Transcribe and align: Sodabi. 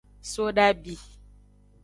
Sodabi. 0.31 0.95